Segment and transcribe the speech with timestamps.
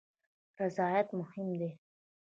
[0.59, 1.79] رضایت مهم دی